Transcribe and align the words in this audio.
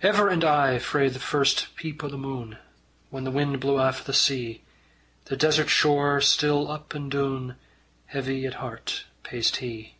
Ever 0.00 0.28
and 0.28 0.44
aye 0.44 0.78
frae 0.78 1.08
first 1.10 1.74
peep 1.74 2.04
o' 2.04 2.08
the 2.08 2.16
moon, 2.16 2.56
Whan 3.10 3.24
the 3.24 3.32
wind 3.32 3.58
blew 3.58 3.80
aff 3.80 4.02
o' 4.02 4.04
the 4.04 4.12
sea, 4.12 4.62
The 5.24 5.36
desert 5.36 5.68
shore 5.70 6.20
still 6.20 6.70
up 6.70 6.94
and 6.94 7.10
doon 7.10 7.56
Heavy 8.04 8.46
at 8.46 8.54
heart 8.62 9.06
paced 9.24 9.56
he. 9.56 9.96